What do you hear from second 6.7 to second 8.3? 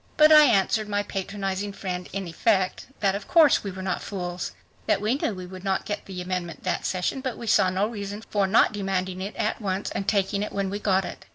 session, but we saw no reason